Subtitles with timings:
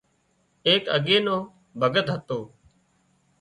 [0.67, 1.35] ايڪ اڳي نو
[1.79, 2.39] ڀڳت هتو